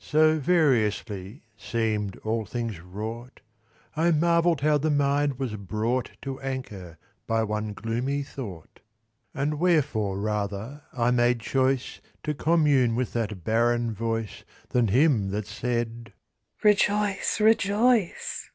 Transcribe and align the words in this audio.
So 0.00 0.40
variously 0.40 1.44
seem'd 1.56 2.16
all 2.24 2.44
things 2.44 2.80
wrought, 2.80 3.40
I 3.94 4.10
marvell'd 4.10 4.62
how 4.62 4.78
the 4.78 4.90
mind 4.90 5.38
was 5.38 5.54
brought 5.54 6.10
To 6.22 6.40
anchor 6.40 6.98
by 7.28 7.44
one 7.44 7.72
gloomy 7.72 8.24
thought; 8.24 8.80
And 9.32 9.60
wherefore 9.60 10.18
rather 10.18 10.82
I 10.92 11.12
made 11.12 11.38
choice 11.38 12.00
To 12.24 12.34
commune 12.34 12.96
with 12.96 13.12
that 13.12 13.44
barren 13.44 13.94
voice, 13.94 14.42
Than 14.70 14.88
him 14.88 15.28
that 15.30 15.46
said, 15.46 16.12
"Rejoice! 16.64 17.38
rejoice!" 17.40 18.50